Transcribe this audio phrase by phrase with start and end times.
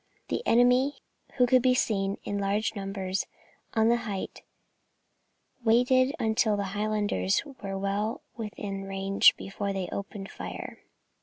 [0.29, 0.95] The enemy,
[1.35, 3.27] who could be seen in large numbers
[3.75, 4.41] on the height,
[5.63, 10.79] waited until the Highlanders were well within range before they opened fire.